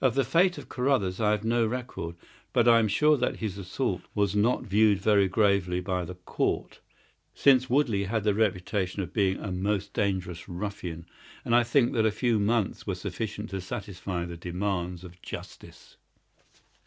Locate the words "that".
3.18-3.36, 11.92-12.06